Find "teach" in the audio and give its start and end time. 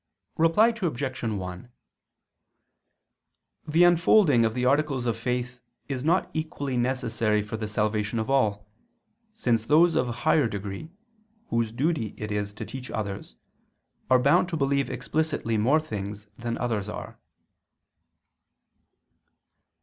12.65-12.89